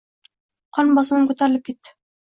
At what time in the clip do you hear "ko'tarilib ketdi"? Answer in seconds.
1.33-1.99